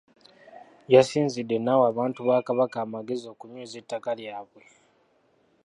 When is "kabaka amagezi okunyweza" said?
2.47-3.75